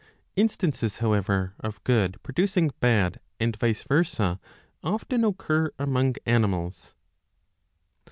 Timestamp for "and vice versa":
3.39-4.39